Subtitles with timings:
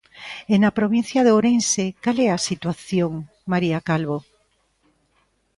[0.53, 3.11] E na provincia de Ourense, cal é a situación,
[3.51, 4.17] María Calvo?